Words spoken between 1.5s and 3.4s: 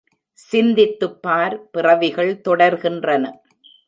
பிறவிகள் தொடர் கின்றன.